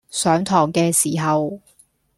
[0.09, 1.59] 上堂嘅時候